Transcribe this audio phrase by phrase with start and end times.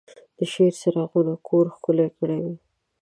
[0.37, 2.47] د شپې څراغونو کور ښکلی کړی و.